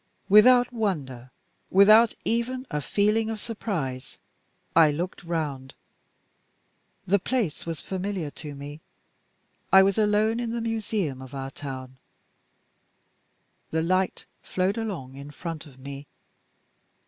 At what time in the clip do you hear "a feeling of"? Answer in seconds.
2.71-3.39